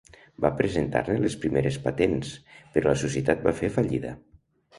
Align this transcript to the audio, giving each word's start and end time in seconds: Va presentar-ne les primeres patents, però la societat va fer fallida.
Va 0.43 0.49
presentar-ne 0.61 1.17
les 1.23 1.35
primeres 1.43 1.77
patents, 1.83 2.33
però 2.77 2.89
la 2.93 2.97
societat 3.03 3.45
va 3.49 3.55
fer 3.61 3.71
fallida. 3.79 4.17